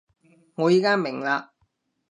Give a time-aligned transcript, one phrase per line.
[0.55, 1.49] 我而家明喇